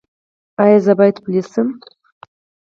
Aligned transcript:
ایا 0.63 0.79
زه 0.85 0.93
باید 0.99 1.17
پولیس 1.23 1.47
شم؟ 1.53 1.67